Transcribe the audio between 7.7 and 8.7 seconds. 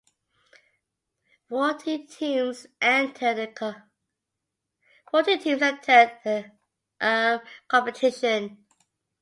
competition.